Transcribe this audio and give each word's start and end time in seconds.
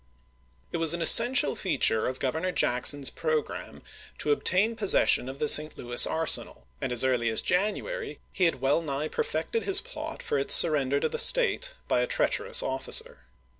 It 0.71 0.77
was 0.77 0.95
an 0.95 1.01
essential 1.03 1.53
feature 1.55 2.07
of 2.07 2.17
Governor 2.17 2.51
Jackson's 2.51 3.11
programme 3.11 3.83
to 4.17 4.31
obtain 4.31 4.75
possession 4.75 5.29
of 5.29 5.37
the 5.37 5.47
St. 5.47 5.77
Louis 5.77 6.07
1861. 6.07 6.19
arsenal, 6.19 6.67
and 6.81 6.91
as 6.91 7.03
early 7.03 7.29
as 7.29 7.43
January 7.43 8.17
he 8.33 8.45
had 8.45 8.61
well 8.61 8.81
nigh 8.81 9.09
perfected 9.09 9.61
his 9.61 9.79
plot 9.79 10.23
for 10.23 10.39
its 10.39 10.55
surrender 10.55 10.99
to 10.99 11.07
the 11.09 11.19
State 11.19 11.75
by 11.87 11.99
a 12.01 12.07
treacherous 12.07 12.63
officer. 12.63 13.19